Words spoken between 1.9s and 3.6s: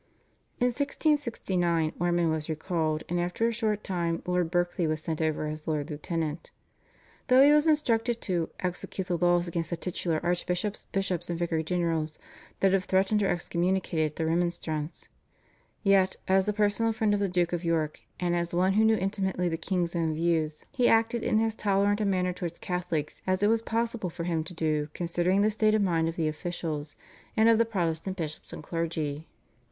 Ormond was recalled, and after a